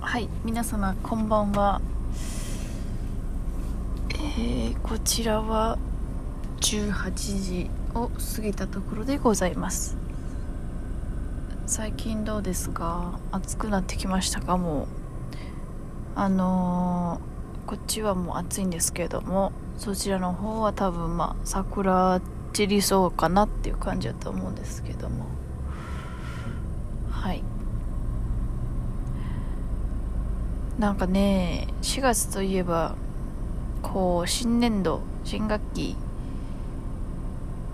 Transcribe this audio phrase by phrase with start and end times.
[0.00, 1.80] はい皆様こんばんは。
[4.12, 5.76] えー、こちらは
[6.60, 9.96] 18時を過ぎたところでございます。
[11.66, 13.18] 最近どうですか？
[13.32, 14.56] 暑くなってきましたか？
[14.56, 14.86] もう。
[16.14, 22.20] あのー、こっちはもう暑いんですけれどもそちらの方は多分まあ桜
[22.52, 25.26] 散りそうかなっていう感じだと思うんですけども。
[27.10, 27.42] はい。
[30.78, 32.94] なんかね4月といえば
[33.82, 35.96] こう新年度新学期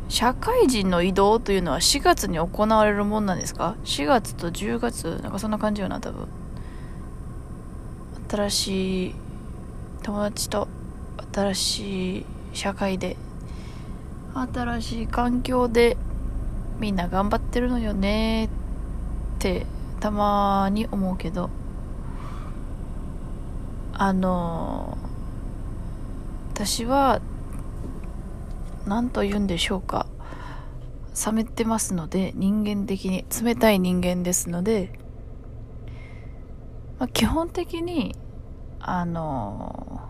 [0.08, 5.20] 社会人の移動というのは4月に行われるもんなんですか ?4 月と10月？
[5.22, 6.28] なんかそんな感じよな多分。
[8.30, 9.14] 新しい
[10.02, 10.68] 友達と
[11.32, 13.16] 新しい社会で
[14.34, 15.96] 新しい環境で
[16.80, 18.48] みんな頑張ってるのよねっ
[19.38, 19.66] て
[20.00, 21.50] たまに思うけど。
[23.96, 24.98] あの
[26.52, 27.20] 私は
[28.86, 30.06] 何と言うんでしょうか。
[31.26, 34.98] 冷めてますので人間的に冷たい人間ですので、
[36.98, 38.16] まあ、基本的に
[38.80, 40.00] あの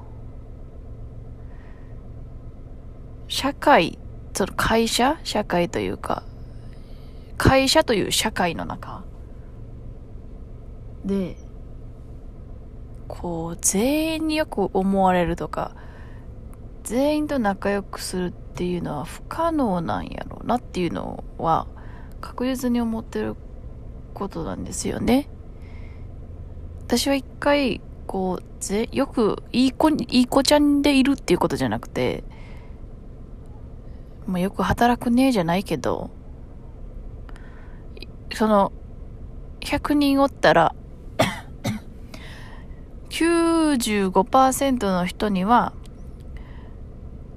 [3.29, 3.99] 社会
[4.33, 6.23] その会社社会というか
[7.37, 9.05] 会社という社会の中
[11.05, 11.37] で
[13.21, 15.75] こう全員によく思われるとか
[16.83, 21.67] 全員と仲良くするっていうのは不可能なんやろうなっていうのは
[22.21, 23.37] 確実に思ってる
[24.13, 25.29] ことなんですよね。
[26.83, 32.25] 私は一回こうぜよくいい子いい子ちゃんでいるっていうことじゃなくて
[34.27, 36.11] まあ、よく働くねえじゃないけど
[38.33, 38.73] その
[39.61, 40.75] 100人おったら
[43.15, 45.73] 95%の人には、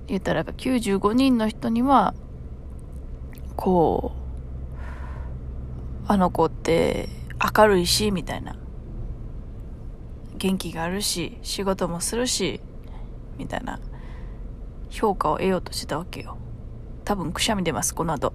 [0.08, 2.16] 言ったら95人の人には、
[3.56, 4.14] こ
[6.08, 7.10] う、あの子って
[7.56, 8.56] 明るいし、みたいな。
[10.38, 12.60] 元気があるし、仕事もするし、
[13.38, 13.80] みたいな
[14.90, 16.38] 評価を得ようとしてたわけよ。
[17.06, 18.34] 多分くしゃみ出ます、この後。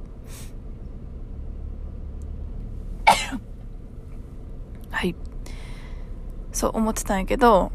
[4.91, 5.17] はい。
[6.63, 7.73] そう思ってたんやけど、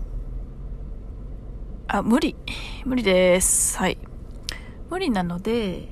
[1.90, 2.38] あ、無理。
[2.88, 3.78] 無理です。
[3.78, 3.98] はい。
[4.90, 5.90] 無理なので、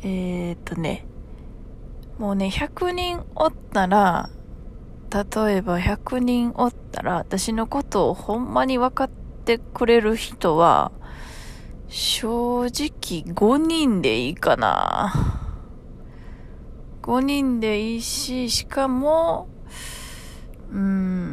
[0.00, 1.04] えー、っとね、
[2.18, 4.30] もうね、100人おったら、
[5.10, 9.10] 例えば100人おったら、私のことをほんまに分かっ
[9.44, 10.92] てくれる人は、
[11.88, 12.70] 正直
[13.34, 15.12] 5人でいいかな。
[17.02, 19.50] 5人でいいし、しかも、
[20.72, 21.25] うーん。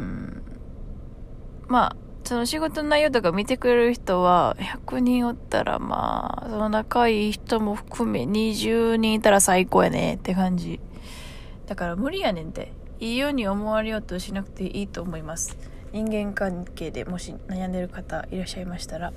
[1.74, 10.78] まあ、その仕事の内容とか見てくれる人は100人おったらまあ、その仲いい人も含め20人いたら最高やねって感じ。
[11.66, 12.70] だから無理やねんて。
[13.00, 15.58] いいように思われようとしなくていいと思います。
[15.92, 19.12] 人間関係でもし悩んでる方いらっしゃいましたら、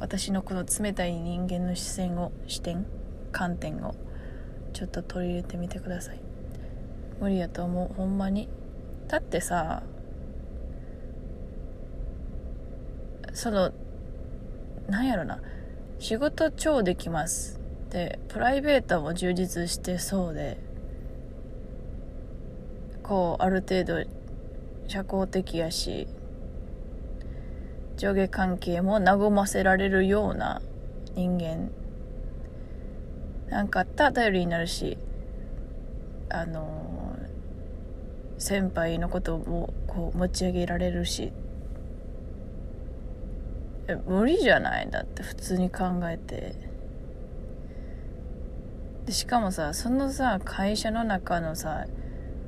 [0.00, 2.86] 私のこの冷たい人間の視線を、視点、
[3.30, 3.94] 観点を
[4.72, 6.20] ちょっと取り入れてみてください。
[7.20, 8.48] 無理やと思う、ほんまに。
[9.06, 9.84] だってさ
[13.34, 13.72] その
[14.88, 15.40] なんやろな。
[15.98, 20.58] 仕事超できますでプライベートも充実してそうで
[23.02, 24.04] こうある程度
[24.88, 26.08] 社交的やし
[27.96, 30.60] 上下関係も和ませられるような
[31.14, 31.70] 人間。
[33.48, 34.98] なんかあったら頼りになるし
[36.28, 37.16] あの
[38.36, 41.32] 先輩のこともこう持ち上げられるし。
[44.06, 44.90] 無理じゃない？
[44.90, 46.54] だって普通に考えて。
[49.06, 51.84] でしかもさそのさ会社の中のさ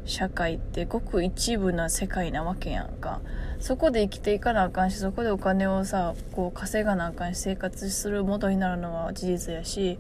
[0.07, 3.21] 社会ってごく一部な世界なわけやんか。
[3.59, 9.99] そこで生きていかなあかんしそこでお金をさこう稼がなあかんし生活する元になるのは事実やし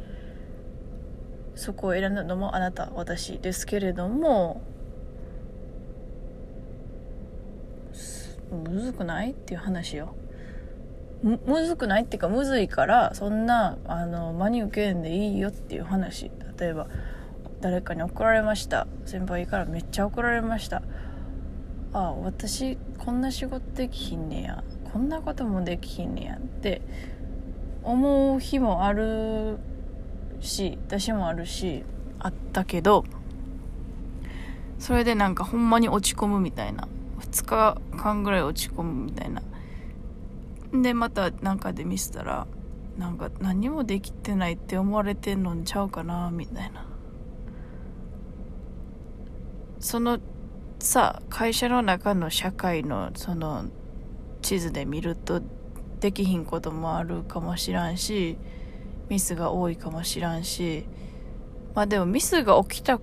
[1.54, 4.62] そこを選んだのもあなた私ですけれども
[8.50, 9.32] むずくない？
[9.32, 10.14] っていう話よ。
[11.26, 16.30] むむずくないっていうかむずいからそんなあの真に受けんでいいよっていう話。
[16.56, 16.86] 例えば
[17.60, 18.86] 誰かに怒られました。
[19.06, 20.82] 先輩からめっちゃ怒られました。
[21.92, 24.62] ああ私こんな仕事できひんねや。
[24.92, 26.36] こんなこともできひんねや。
[26.36, 26.80] って
[27.82, 29.58] 思う日もある
[30.40, 31.82] し私もあるし
[32.20, 33.04] あったけど
[34.78, 36.86] それでなんかほんまに落ち込むみたいな。
[37.18, 39.42] 2日間ぐらい落ち込むみたいな。
[40.82, 42.46] でまたなんかで見せたら
[42.98, 46.86] なんか何もできてないって思われてんのんちゃうかなみたいな。
[49.78, 50.18] その
[50.78, 53.66] さ会社の中の社会のその
[54.42, 55.42] 地図で見ると
[56.00, 58.38] できひんこともあるかもしらんし
[59.08, 60.86] ミスが多いかもしらんし
[61.74, 63.00] まあでもミスが起きた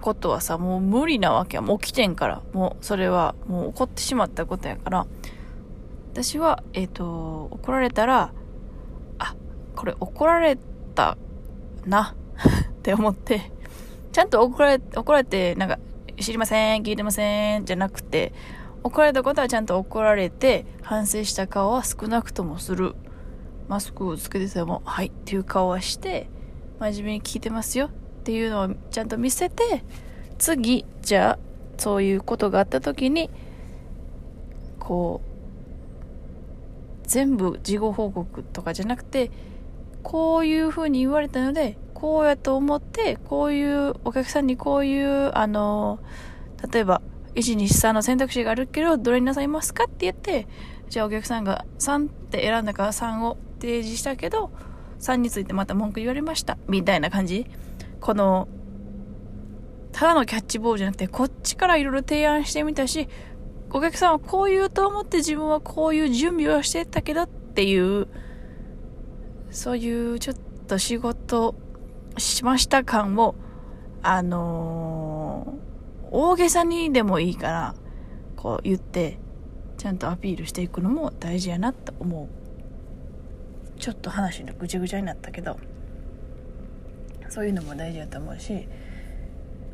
[0.00, 1.62] ことはさもう無理なわけや。
[1.62, 2.42] もう起きてんから。
[2.52, 5.06] もうそれはもう起こってしまったことやから。
[6.14, 8.32] 私はえっ、ー、と怒られたら
[9.18, 9.34] あ
[9.74, 10.56] これ怒られ
[10.94, 11.18] た
[11.84, 12.14] な
[12.70, 13.50] って思って
[14.12, 15.78] ちゃんと怒られ怒られてなんか
[16.20, 18.32] 知りません聞いてませんじゃなくて
[18.84, 22.94] 怒られたことはちゃんと怒られて反省した顔は少なくともする。
[23.68, 26.28] マスクをつけててもはいっていう顔はして
[26.80, 27.90] 真面目に聞いてますよっ
[28.24, 29.82] ていうのをちゃんと見せて
[30.38, 31.38] 次じゃあ
[31.78, 33.30] そういうことがあった時に
[34.78, 35.33] こう
[37.06, 39.30] 全部事後報告とかじゃなくて
[40.02, 46.00] こういうふうに言われたのでこうやと思ってこういうお客さんにこういうあの
[46.70, 47.02] 例えば
[47.34, 50.46] 123の選択肢があるけどどれになさいますかって言って
[50.88, 54.52] じゃあお客さんが3って選んだから3を提示したけど
[55.00, 57.46] 3についてまた文句言われましたみたいな感じ。
[58.00, 58.48] この
[59.92, 63.08] ただのキャッチボールじゃなくてこっちからいろいろ提案してみたし
[63.74, 68.06] お客さんはこう言うと思って自分はこういう準備をしてたけどっていう
[69.50, 70.36] そういうちょっ
[70.68, 71.56] と仕事
[72.16, 73.34] しました感を
[74.00, 77.74] あのー、大げさにでもいいから
[78.36, 79.18] こう言って
[79.76, 83.80] ちゃんとアピールしていくのも大事やなと思う。
[83.80, 85.58] ちょっと話のぐちゃぐちゃになったけど
[87.28, 88.38] そういうのも大事だと思う。
[88.38, 88.68] し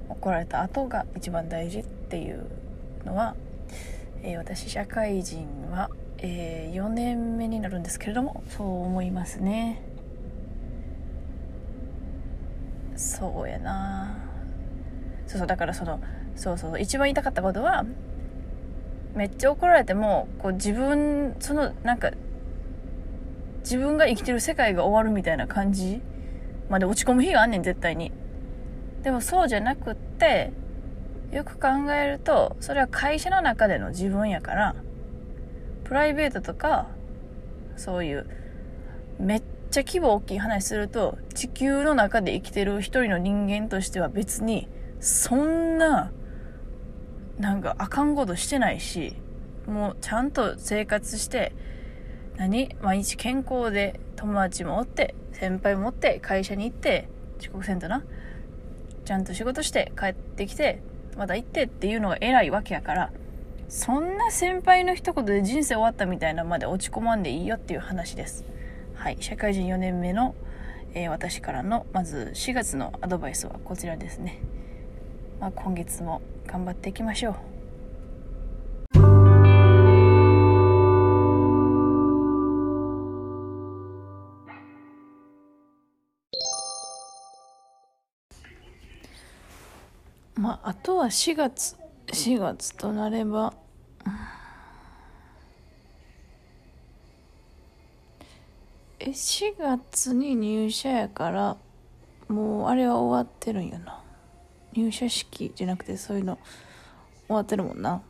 [0.08, 2.47] 怒られた後が一番大事っていう
[3.05, 3.37] のは、
[4.22, 9.82] えー、私社会人は、えー、4年目になるんですけれどもそう思いますね。
[12.96, 14.19] そうやな。
[15.26, 16.00] そうそうだからその
[16.37, 17.87] そうそう一番言いたかったことは
[19.14, 22.11] めっちゃ怒られてもこう自分そのなんか
[23.61, 26.00] 自分が生きてる世界が終わるみたいな感じ
[26.69, 28.12] まで落ち込む日があんねん絶対に。
[29.02, 30.52] でもそうじゃなくって
[31.32, 34.74] よく考えるとそれは会社の中での自分やから
[35.84, 36.88] プライベートとか
[37.76, 38.26] そういう
[39.18, 44.68] めっちゃ規模大きい話すると地球の中で生きてる一人の人間としては別に
[44.98, 46.12] そんな
[47.38, 49.16] なんかあかんことしてないし
[49.66, 51.52] もうちゃんと生活して
[52.36, 52.74] 何？
[52.80, 58.04] 毎日健康で友達もおって先輩もおって会社に行って遅刻せんとな
[59.04, 60.82] ちゃんと仕事して帰ってきて
[61.20, 63.12] また行ってっていうのが偉いわけやから
[63.69, 68.44] そんな先輩の一言で人生終わったみたいなまで落ち込まんでいいよっていう話です。
[68.94, 69.19] はい。
[69.20, 70.34] 社会人4年目の、
[70.94, 74.40] えー、私からのまず4月のアドバイスはこちらですね。
[75.40, 77.59] まあ、今月も頑張っていきましょう。
[90.40, 91.76] まあ、あとは4月
[92.06, 93.52] 4月となれば
[98.99, 101.59] え4月に入社やから
[102.28, 104.02] もうあれは終わってるんよな。
[104.73, 106.38] 入社式じゃなくてそういうの
[107.26, 108.00] 終わってるもんな。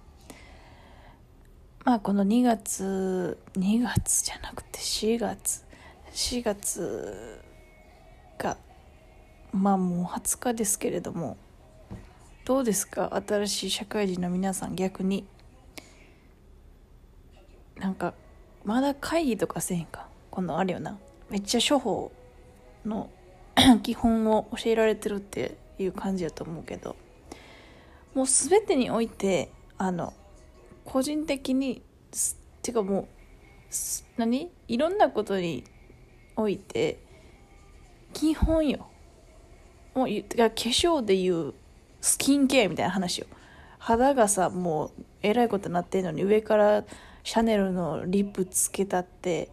[1.85, 5.65] まあこの2月2月じゃなくて4月。
[6.13, 7.41] 4月
[8.39, 8.57] が
[9.53, 11.37] まあもう20日ですけれども。
[12.51, 13.23] どうですか？
[13.29, 15.25] 新しい社会人の皆さん逆に。
[17.77, 18.13] なんか
[18.65, 20.09] まだ会議とかせへんか？
[20.33, 20.99] このあれよな。
[21.29, 22.11] めっちゃ処方
[22.85, 23.09] の
[23.85, 26.97] 基本を教えられてるっていう感じやと思うけど。
[28.15, 30.13] もう全てにおいてあの
[30.85, 31.81] 個人的にっ
[32.63, 33.07] ていうかもう
[34.17, 34.51] 何？
[34.67, 35.63] いろんなことに
[36.35, 36.99] おいて
[38.13, 38.89] 基本よ。
[39.95, 41.55] もう化粧でいう
[42.01, 43.27] スキンケアみたいな話よ。
[43.79, 44.91] 肌がさもう
[45.23, 46.85] えらいことになってんのに上から
[47.23, 49.51] シャネルのリップつけたって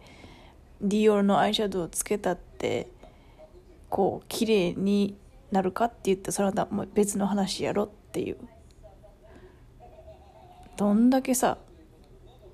[0.80, 2.88] ディオールのアイシャドウつけたって
[3.88, 5.16] こう綺麗に
[5.50, 8.36] なるかって言ってそれは別の話やろっていう。
[10.76, 11.58] どんだけさ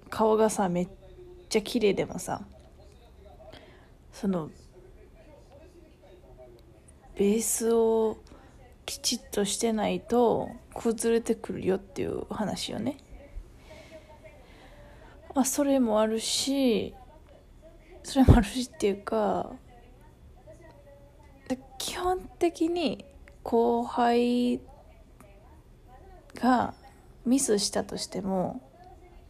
[0.09, 0.89] 顔がさめっ
[1.49, 2.41] ちゃ綺麗でもさ
[4.13, 4.51] その
[7.17, 8.17] ベースを
[8.87, 12.99] きちっとしてないと崩れてくるよっていう話よね。
[15.35, 16.95] まあそれもあるし
[18.03, 19.51] それもあるしっていうか
[21.79, 23.05] 基本的に
[23.43, 24.61] 後輩
[26.35, 26.75] が
[27.27, 28.63] ミスしたとしても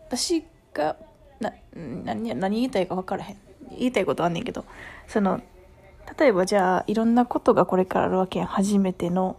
[0.06, 0.96] 私が
[1.40, 3.37] な何何言いたいか分からへん。
[3.70, 4.64] 言いたいことあんねんけど
[5.08, 5.40] その
[6.18, 8.49] 例えばじゃあいろんなことがこれからあるわけやん。
[8.49, 9.37] 初めての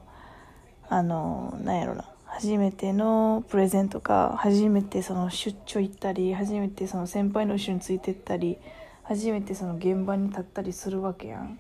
[0.90, 2.10] あのなんやろな。
[2.26, 8.58] 初めてのプレゼントか初めてその出張行ったり初めてその先輩の後ろについてったり
[9.04, 11.60] 初めてその現場に立ったりするわけやん。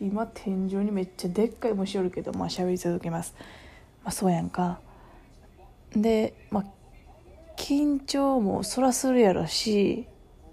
[0.00, 3.34] 今天井にめっちゃでっかい虫おるけどまあ喋り続けます。
[4.04, 4.80] まあそうやんか。
[5.96, 6.64] でまあ
[7.56, 10.06] 緊張もそらするやろし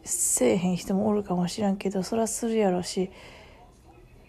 [0.04, 3.10] せえへん人もおるかもしらんけどそらするやろし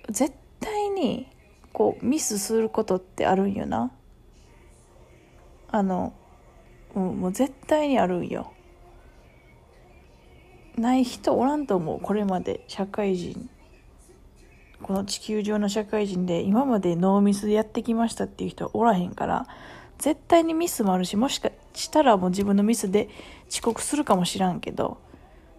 [0.09, 1.29] 絶対に
[1.73, 3.91] こうミスすることってあるんよな。
[5.71, 6.13] あの、
[6.95, 8.53] う、もう絶対にあるんよ。
[10.77, 13.51] ない人おらんと思うこれまで社会人。
[14.83, 19.47] この地球上の社会人で今までノーミスでやってきましたっていう人はおらへんから
[19.99, 23.11] 絶対にミスもあるしもしかしたらもう自分のミスで
[23.51, 24.99] 遅刻するかもしらんけど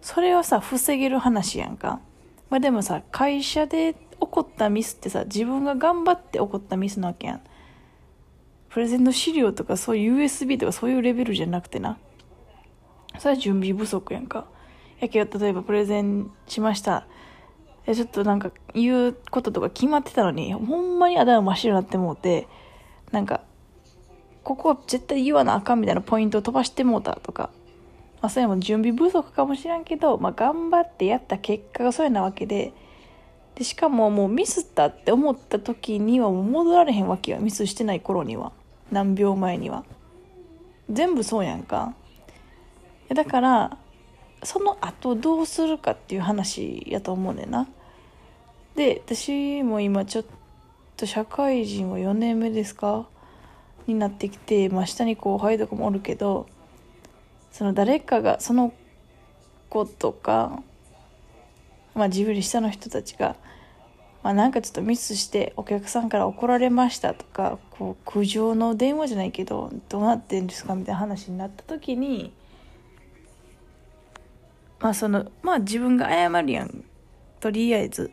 [0.00, 2.00] それはさ防げる話やんか、
[2.50, 3.94] まあ、でもさ会社で
[4.32, 7.40] 起こったミスってさ自分が頑張って起こったミスなわけやん。
[8.70, 11.98] プレゼント資料とかそういう USB とかそういうレベルじゃなくてな。
[13.18, 14.46] それは準備不足やんか。
[15.00, 17.06] やけど例えばプレゼンしました。
[17.84, 22.46] ちょっとなんか言うこととか決まってたのに、ほんまに頭真っ白になってもうて、
[23.10, 23.42] なんか、
[24.44, 27.50] ここは絶対言わなあかんみたいなポイントを飛ばしてもうたとか、
[28.20, 32.72] まあそれも準備不足かもしらんけど、まあ頑張ってやった結果がそうやなわけで、
[33.54, 37.38] で、しかももうミスったって思った時にはもう戻られへんわけよ。
[37.38, 38.52] ミスしてない頃には。
[38.90, 39.84] 何秒前には。
[40.90, 41.94] 全部そうやんか。
[43.08, 43.78] だから、
[44.44, 47.68] その後どうするかっていう話やと思うねんな。
[48.74, 50.24] で私も今ちょっ
[50.96, 53.06] と社会人は4年目ですか？
[53.86, 56.46] になってきて、まあ、下に後輩とかもおるけど
[57.52, 58.72] その誰かがその
[59.68, 60.62] 子とか、
[61.94, 63.36] まあ、自分より下の人たちが、
[64.22, 72.32] まあ、なんかちょっとミスしてお客さんから怒られましたとかこう苦情の電話じゃないけどどうなってんですかみたいな話になった時に
[74.82, 76.84] まあそのまあ自分が謝るやん。
[77.40, 78.10] とりあえず。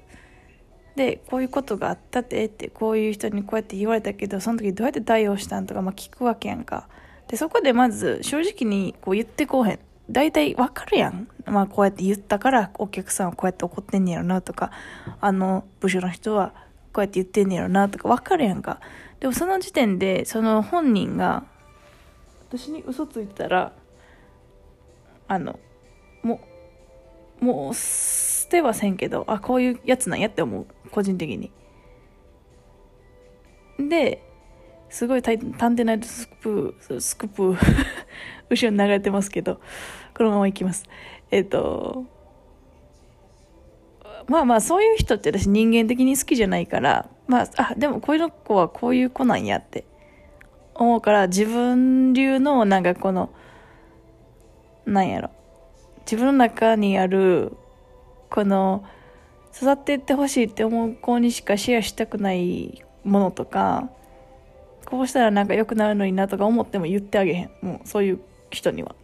[0.95, 6.88] でこういうことがあったってってこういう人にこうやって言われたけどその時どうやって対応したんとか、まあ、聞くわけやんか。
[7.27, 9.79] でそこでまず正直にこう言ってこうへん。
[10.09, 11.27] 大体わかるやん。
[11.45, 14.71] まあこうやって言ったからお客さんはこうやって怒ってんねやろなとか、
[15.21, 16.53] あの部署の人は
[16.93, 18.79] こうやって言ってんねやろなとかわかるやんか。
[19.19, 21.43] でもその時点でその本人が
[22.49, 23.73] 私に嘘ついてたら、
[25.27, 25.59] あの、
[26.23, 26.41] も
[27.41, 31.51] うもう捨てはせんけどあこういうやつなんやって思う個人的に
[33.89, 34.21] で
[34.89, 37.57] すごい探偵ナイトスクープスクープ
[38.49, 39.59] 後ろに流れてますけど
[40.15, 40.85] このままいきます。
[41.31, 42.05] えっ、と
[44.27, 49.85] まあまあそういう人って私人間的に好きじゃないからまああでもこういうの子はこういう子なんやって
[50.75, 53.29] 思うから自分流のなんかこの
[54.85, 55.29] なんやろ。
[56.09, 57.53] 自分の中にある
[58.31, 58.83] この
[59.55, 63.89] 育っていってほしいって思う子にしかシェアしたくないものとか
[64.89, 67.51] こうしたらなんか良くなるのになとか思っても言ってあげへん。
[67.62, 68.19] もうそういう
[68.50, 68.96] 人には。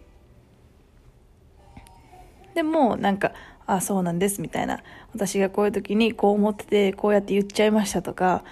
[2.55, 3.33] でもなんか
[3.67, 4.81] あそうなんですみたいな。
[5.13, 8.43] 私がこういう時にこう思っててこうやって言っちゃいましたとか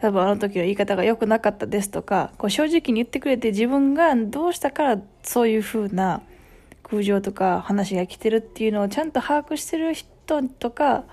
[0.00, 6.22] 多分あの時の言い方が良くなかったですとかこう正直に言ってくれて自分がどうしたからそういう風な
[6.82, 11.04] 空情とか話が来てるっていうのをちゃんと把握してる人とか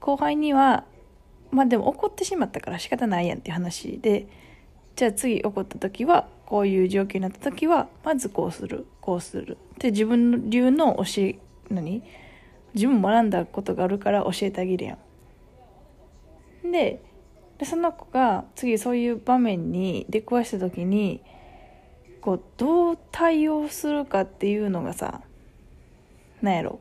[0.00, 0.84] 後輩には
[1.50, 4.26] まあでも怒ってしまったから仕方ないやんっていう話で
[4.96, 8.86] じゃあ次怒った時はこういう状況になった時はまずこうする。
[9.00, 9.58] こうする。
[9.78, 11.38] で自分流の教え
[11.70, 12.02] 何？
[12.74, 14.98] 自分も学んだことがあるから教えてあげるや
[16.62, 16.70] ん。
[16.70, 17.00] で
[17.62, 21.22] その子が次そういう場面に出くわした時に
[22.20, 25.20] こうどう対応するかっていうのがさ
[26.42, 26.80] なんやろ。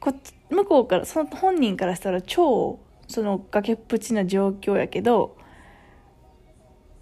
[0.00, 0.12] こ
[0.50, 2.78] 向こうからその本人からしたら超
[3.08, 5.37] その崖っぷちな状況やけど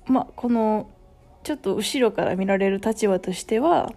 [0.07, 0.89] まあこの
[1.43, 3.93] ちょっと後ろから見られる立場としては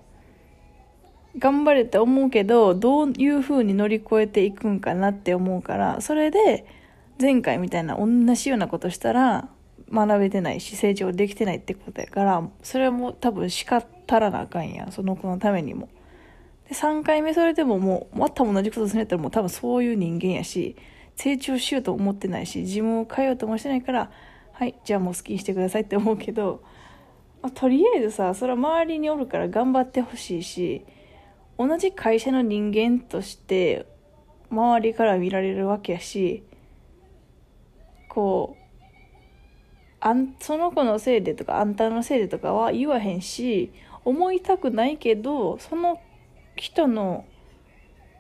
[1.37, 6.65] 頑張れって思うけどどういう風に乗り越えていくんかなって思うからそれで
[7.19, 9.49] 前回みたいな同じようなことしたら
[9.91, 15.89] 学べてないし成長できてないってことやからそれはもう多分叱ったらなあかんやその子のためにも。
[16.67, 20.75] で3回目それでももうまた同じことするんやったらもう多分そういう人間やし
[21.15, 24.11] 成長しようと思ってないし自分を変えようともしてないから
[24.59, 26.61] はいじゃあもう好きにしてくださいって思うけど、
[27.41, 30.85] まあ、とりあえずさそれは周りにおるから頑張ってほしいし
[31.57, 33.85] 同じ会社の人間として
[34.51, 36.43] 周りから見られるわけやし
[38.09, 38.83] こう
[40.01, 43.71] あんその子のせいでとかあんたのせいでとかは言わへんし
[44.03, 46.01] 思いたくないけどその
[46.57, 47.23] 人の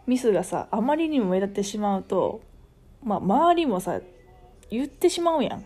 [0.07, 2.39] ミスがさあまりにも目立ってしまうと
[3.03, 3.99] まあ周りもさ
[4.71, 5.65] 言ってしまうやん。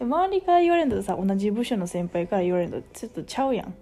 [0.00, 3.74] 周りから言われるとさ同じ部署の先輩から言われるとちょっとちゃうやん。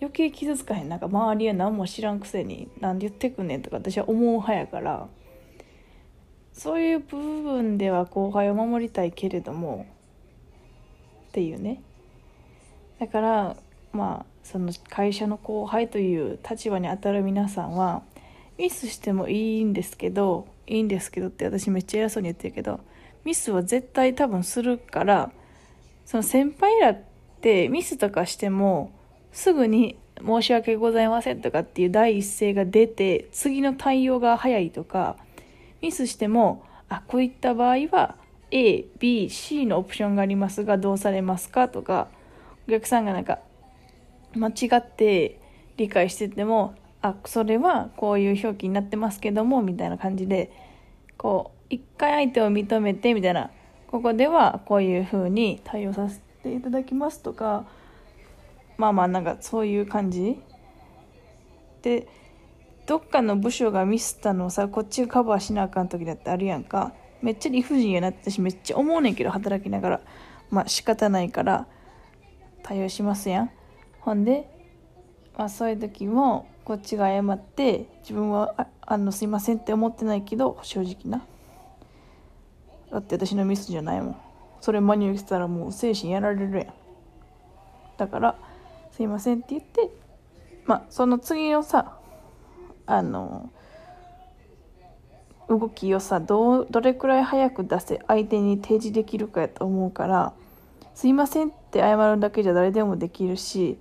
[0.00, 0.88] 余計傷つかへん。
[0.88, 5.08] なんか周りは何も知らんくせに何で言ってくんねんとか私は思う派やから。
[6.52, 9.86] そういう部分では後輩を守りたいけれども
[11.28, 11.82] っていうね。
[12.98, 13.56] だから
[13.92, 18.02] まあその会社の後輩という立場にあたる皆さんは
[18.56, 22.80] ミスしてもいいんですけどいいんですけどって私めっちゃ偉そうに言ってるけど
[23.26, 25.32] ミスは絶対多分するから
[26.04, 26.98] その先輩らっ
[27.40, 28.92] てミスとかしても
[29.32, 35.16] すぐに申し訳ございませんとかっていう第一声が出て次の対応が早いとか
[35.82, 38.14] ミスしてもあこういった場合は
[38.52, 42.06] ABC のオプションがありますがどうされますかとか
[42.68, 43.40] お客さんがなんか
[44.36, 45.40] 間違って
[45.76, 50.52] 理解しててもあそれはこういう表記になってますけどもみたいな感じで
[51.18, 53.50] こう一回相手を認めてみたいな。
[53.88, 57.66] ここではこういう風に対応させていただきますとか
[58.76, 60.40] まあまあなんかそういう感じ。
[61.82, 62.08] で
[62.86, 66.92] どっかの部署がミスったのをさこっちがカバーしなあかん時だってあるやんか。
[67.22, 70.00] めっちゃ理不尽やなって私めっちゃ思うねんけど働きながら。
[70.50, 71.66] まあ仕方ないから
[72.62, 73.50] 対応しますやん。
[74.00, 74.48] ほんで、
[75.36, 81.24] まあ、そういう時もこっちが謝って自分はあのすいませんって思ってないけど正直な。
[82.90, 84.16] だって私のミスじゃないもん。
[84.60, 86.66] それ真に受けてたらもう精神やられるやん。
[87.96, 88.36] だから
[88.92, 89.90] すいませんって言って
[90.64, 91.98] まあその次のさ
[92.86, 93.50] あの
[95.48, 100.32] 動きをさどうどれくらい早く出せ相手に提示できるかやと思うから
[100.94, 103.78] すいませんって謝るだけじゃ誰でもできるし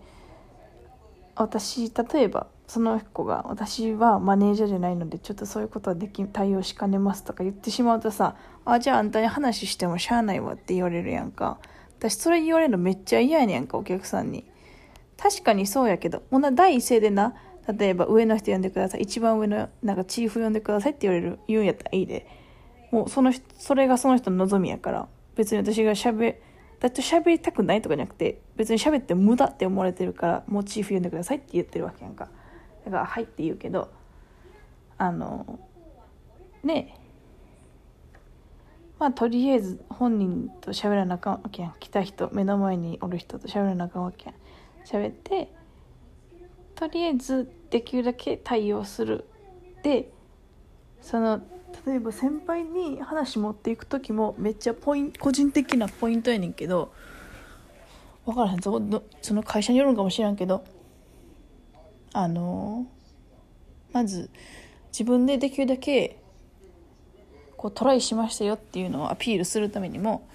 [1.35, 11.59] 私例えばその子が私はマネージャーじゃないのでちょっとそういうことはでき対応しかねますとか言ってしまうとさあじゃああんたに話してもしゃあないわって言われるやんか。
[11.97, 14.45] 私それ言われるのめっちゃ嫌やねんかお客さんに。
[15.17, 17.35] 確かにそうやけどもな第一声でな
[17.77, 22.27] 例えば上の人呼んでください一番上のなんかチーフ呼んでくださいって言われる言うんやったらいいで。
[22.91, 26.41] もうそのそれがその人の望みやから別に私がしゃべ
[26.79, 32.29] だって喋りたくないとかじゃなくて別に喋って無駄って思われてるからもうチーフ呼んでくださいって言ってるわけやんか。
[32.85, 33.89] だから「はい」って言うけど
[34.97, 35.59] あの
[36.63, 36.97] ね
[38.97, 41.73] まあとりあえず本人と喋らなあかんわけやん。
[41.79, 44.35] 来た人目の前におる人と喋らなあかんわけやん。
[44.85, 45.51] 喋って
[46.75, 49.25] とりあえずできるだけ対応する。
[49.83, 50.09] で
[51.01, 51.41] その
[51.85, 56.93] 例えば先輩に話持っていく時もめっちゃポイン個人的なポイントやねんけど
[58.25, 58.61] 分からへん。
[58.61, 58.81] そ
[59.21, 60.63] その会社によるんかもしらんけど
[62.15, 62.87] あの
[63.91, 64.29] まず
[64.97, 66.17] 自分でできるだけ
[67.57, 70.25] こうトライしましたよっていうのをアピールするためにも、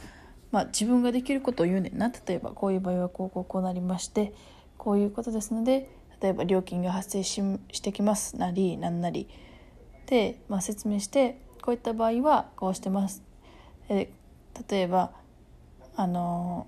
[0.53, 2.11] まあ、自分ができることを言うねんな。
[2.11, 4.35] 例えばこういう場合はこうこうこうなりまして
[4.77, 5.89] こういうことですので
[6.21, 8.37] 例えば料金が発生ししてきます。
[8.37, 9.27] なりなんなり。
[10.05, 13.23] で、まあ、説明してこういった場合はこうしてます。
[13.89, 14.11] え
[14.69, 15.13] 例えば
[15.97, 16.67] あの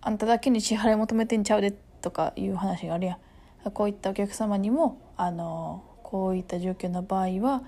[0.00, 3.18] あんただけに支払い求めてんちゃうでとかいう話があるやん。
[3.74, 7.62] こういったお客様にもあのこういった状況の場合は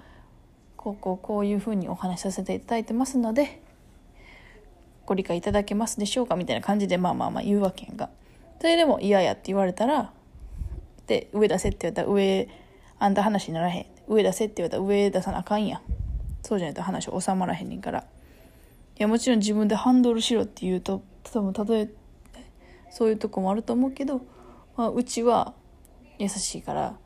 [0.76, 3.62] こうこうこういうふうにお話しさせていただいてますので
[5.04, 6.36] ご理解いただけますでしょうか？
[6.36, 8.08] みたいな感じでまあまあまあ言うわけやんか。
[8.60, 10.12] それでも嫌やって言われたら
[11.06, 12.48] で上出せって言われたら上
[12.98, 13.86] あんた話にならへん。
[14.08, 15.80] 上出せって言われたら上出さなあかんやん。
[16.42, 18.00] そうじゃないと話収まらへんねんから。
[18.00, 18.04] い
[18.98, 21.88] やもちろん自分でハンドルしろって言うと多分例え
[22.90, 24.22] そういうとこもあると思うけど、
[24.76, 25.54] まあ、うちは
[26.22, 26.96] 優しいから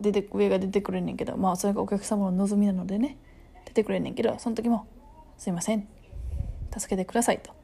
[0.00, 3.18] 出て上が出てくれんねんけどまあそれがお客様の望みなのでね
[3.64, 4.86] 出てくれんねんけどその時も
[5.38, 5.88] 「すいません
[6.76, 7.58] 助けてください」と。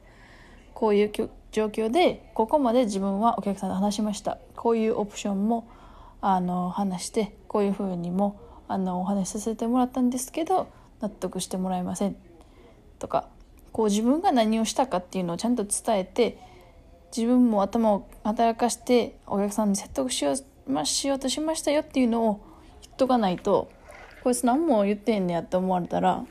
[0.73, 1.11] こういう
[1.53, 4.39] 状況でここまで自分はお客さんと話しました。
[4.57, 5.69] こういうオプションも
[6.19, 10.67] あの話してこういうふうにもあのお話しさせてもらったんですけど
[10.99, 12.17] 納得してもらえません。
[12.99, 13.29] とか
[13.71, 16.37] こう自分が何をしたかっていうのをちゃんと伝えて
[17.15, 20.35] 自分も頭を働かしてお客さんに説得しよう
[20.67, 22.41] ましようとしましたよっていうのを
[22.81, 23.71] 言っとかないと
[24.23, 26.25] こいつ何も言ってんねやって思われたら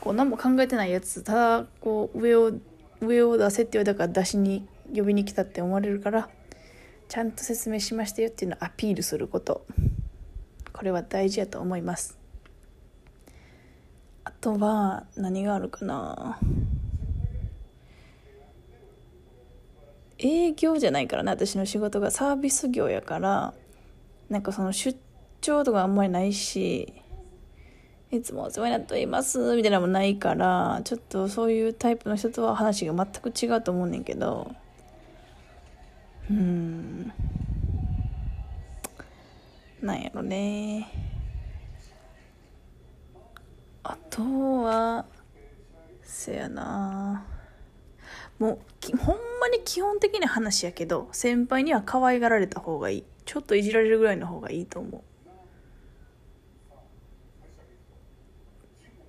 [0.00, 2.52] こう何も考えてないやつただこう上を
[3.00, 6.28] 上を出せって言われたから出しに呼びに来たって思われるから
[7.10, 9.66] ちゃんと説明しましたよっていうのをアピールすること。
[10.72, 12.16] これは大事やと思います。
[14.22, 16.38] あとは何があるかな。
[20.18, 22.12] 営業じゃないからね私の仕事が。
[22.12, 23.54] サービス業やから
[24.30, 24.98] なんかその出
[25.42, 26.94] 張とかあんまりないし
[28.10, 34.50] いつもお世話になっておりますみたいなのもないからちょっとそういうタイプの人とは話が全く違うと思うねんけど
[36.30, 37.12] うん。
[39.82, 40.88] なんやろね。
[43.82, 44.22] あと
[44.62, 45.06] は
[46.02, 47.26] せやな。
[48.38, 48.60] も
[48.92, 53.04] うほんまに基本的な話やけど先輩には可愛がられた方がいい。
[53.30, 55.02] ちょっといじられるぐらいの方がいいと思う。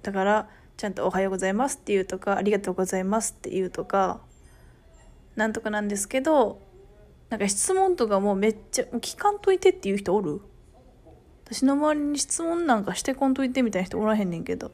[0.04, 4.22] だからちゃんと「おはようございます」って言うとか「ありがとうございます」って言うとか
[5.36, 6.62] なんとかなんですけど
[7.32, 10.40] なんか質問とかもめっちゃ聞かんといてっていう人おる？
[11.46, 14.72] 私の周りに質問なんかしてこんといてみたいな人おらへんねんけど。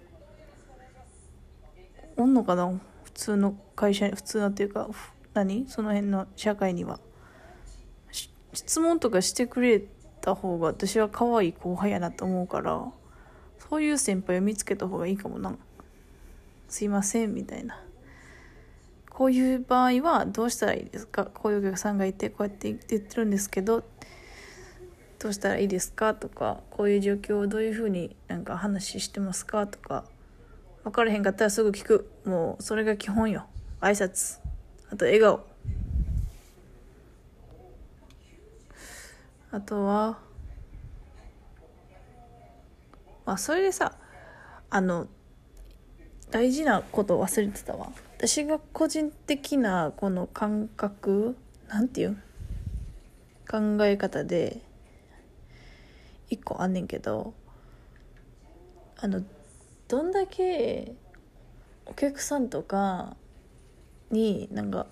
[2.18, 2.70] おんのかな？
[3.06, 4.90] 普通の会社普通のっていうか
[5.34, 5.70] 何？
[5.70, 7.00] その辺の社会には。
[8.58, 9.84] 質問とかしてくれ
[10.20, 12.91] た方が私は可愛い後輩やなと思うから
[13.70, 15.56] そういう先輩を見つけた方がいいかもな。
[16.67, 17.80] すいません、みたいな。
[19.10, 21.26] こういう場合はどうしたらいいですか？
[21.26, 23.84] こういうお客さんがいてこうやって言ってるんですけど
[25.20, 26.15] どうしたらいいですか？
[26.15, 29.67] とかこういう状況をどういうふうになんか話してますか？
[29.67, 30.06] とか
[30.84, 32.10] 分からへんかったらすぐ聞く。
[32.26, 33.46] もうそれが基本よ。
[33.82, 34.39] 挨拶。
[34.91, 35.46] あと笑顔。
[39.52, 40.20] あとは
[43.26, 43.98] まあそれでさ
[44.70, 45.08] あの
[46.32, 47.92] 大事なこと忘れてたわ。
[48.18, 52.18] 私が個人的なこの感覚なんていう
[53.50, 54.62] 考え方で
[56.30, 57.34] 一個あんねんけど
[58.98, 59.22] あの
[59.88, 60.96] どんだけ
[61.86, 63.16] お客さんとか
[64.10, 64.88] になんか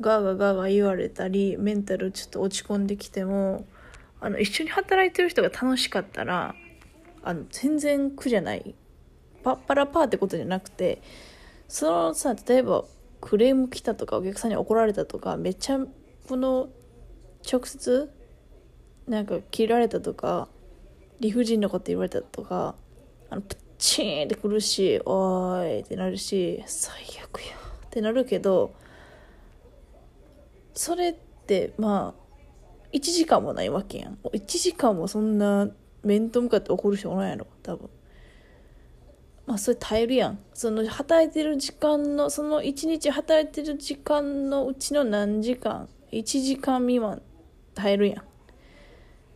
[0.00, 3.66] ガーガーガーガー言われたりメンタルちょっと落ち込んできても
[4.20, 6.54] あの一緒に働いてる人が楽しかったら
[7.22, 8.74] あの全然苦じゃない。
[9.42, 11.00] パッパラパーってことじゃなくて
[11.68, 12.84] そのさ例えば
[13.20, 15.78] クレーム来たとかお客さんに怒られたとかめっちゃ
[16.28, 16.68] この
[17.50, 18.12] 直接
[19.06, 20.48] なんか切られたとか
[21.20, 22.74] 理不尽なこと言われたとか
[23.28, 28.74] あのプチーンってくるしおーいってなるし最悪やってなるけど
[30.80, 31.14] それっ
[31.46, 34.18] てまあ1時間もないわけやん。
[34.24, 35.68] 1時間もそんな
[36.02, 37.90] 面と向かって怒る人おらんやろ多分。
[39.44, 40.38] まあそれ耐えるやん。
[40.54, 47.20] その働いてる時間のその1日働いてる時間のうちの何時間1時間未満
[47.74, 48.24] 耐えるや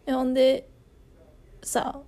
[0.07, 0.15] ん。
[0.15, 0.67] ほんで
[1.63, 2.01] さ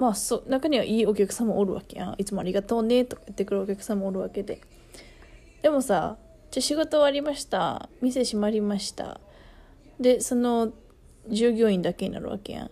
[0.00, 2.14] まあそ中にはいいお客様おるわけやん。
[2.18, 4.60] いつもありがとうねとか言ってくるお客様おるわけで。
[5.62, 6.16] でもさ
[6.52, 7.88] じゃ仕事終わりました。
[8.02, 9.20] 店閉まりました。
[9.98, 10.72] でその
[11.28, 12.70] 従業員だけになるわけやん。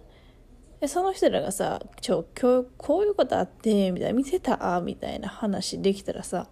[0.80, 6.46] でその人らがさ「ちょ今日こういうことあって」みたいな「見せた?」みたいな話できたらさ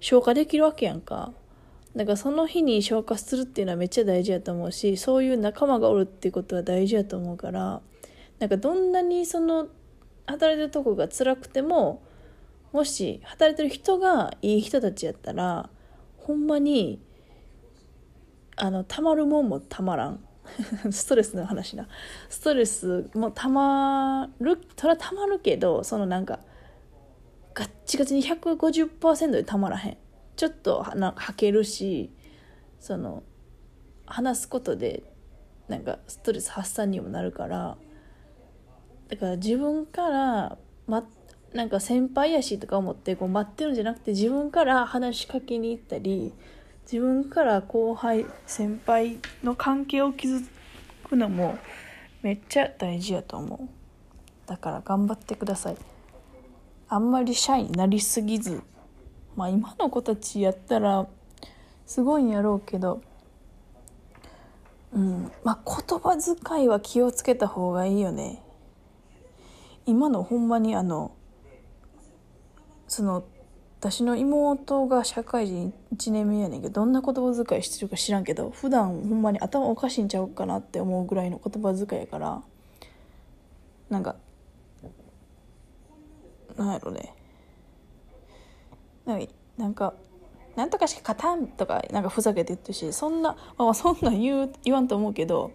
[0.00, 1.32] 消化できるわけやんか。
[1.96, 7.80] だからその日に消化するっていうのはめっちゃ大事やと思うしそういう仲間がおるっていうことは大事やと思うから
[8.38, 9.68] なんかどんなにその
[10.26, 12.02] 働いてるとこが辛くても
[12.72, 15.70] もし働いてる人がいい人たちやったら
[16.24, 17.00] ほんまに
[18.56, 20.24] あのたまるもんもたまらん。
[20.90, 21.88] ストレスの話な。
[22.28, 26.40] ストレスもたまるそれはたまるけどそのなんか
[27.54, 29.96] ガッチガチに150%でたまらへん。
[30.36, 32.10] ちょっとな吐けるし
[32.80, 33.22] その
[34.06, 35.04] 話すことで
[35.68, 37.76] なんかストレス発散にもなるから
[39.08, 40.58] だから自分から、
[41.54, 46.32] なんか先輩やしとか思ってこう待ってるんじゃなくて自分から話しかけに行ったり
[46.90, 50.42] 自分から後輩先輩の関係を築
[51.08, 51.56] くのも
[52.22, 53.68] めっちゃ大事やと思う。
[54.46, 55.76] だから頑張ってください。
[56.88, 58.62] あんまりシャイになりすぎず。
[59.36, 61.06] まあ今の子たちやったら
[61.86, 63.00] すごいんやろうけど。
[64.92, 65.32] うん。
[65.44, 68.42] まあ言葉遣いは気をつけた方がいいよね。
[69.86, 71.12] 今のほんまにあの
[72.88, 73.24] その
[73.80, 82.42] 私の妹が社会人1年目やねんけどどんな言葉遣いしてるか知らんけど普段ほんまに頭おかしいんちゃうかなって思うぐらいの言葉遣いやから
[83.90, 84.16] なんか
[86.56, 87.14] なんやろね。
[89.06, 89.94] なんかなんか
[90.56, 95.52] なんとかしか勝たんとかなんかふざけて言ってるしそんな、まあ、そんな言う言わんと思うけど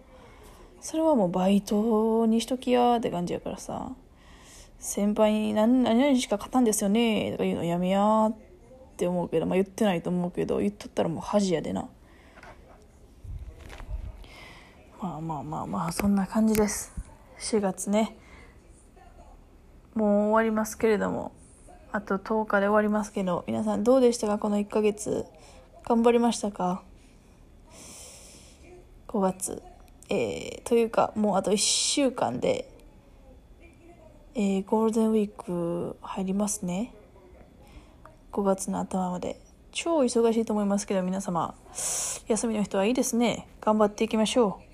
[0.80, 3.92] それはもうバイトにしときやって感じやからさ。
[4.80, 8.36] 先輩に何何々しか勝たんですよねとか言うのやめやっ
[8.96, 11.88] て思うけど、まあ、言ってないと思うけど言っとったらもう恥やでな。
[15.02, 16.92] まあまあまあまあそんな感じです。
[17.38, 18.16] 4月ね。
[19.94, 21.32] もう終わりますけれども。
[21.92, 25.26] あと10日で終わりますけど皆さんどうでしたかこの1ヶ月。
[25.84, 26.82] 頑張りましたか。
[29.08, 29.62] 5月。
[30.08, 32.79] えー、というかもうあと1週間で
[34.34, 36.94] えー、ゴールデンウィーク入りますね。
[38.32, 39.40] 5月の頭まで。
[39.72, 41.54] 超忙しいと思いますけど皆様。
[42.28, 43.48] 休みの人はいいですね。
[43.60, 44.69] 頑張っていきましょう。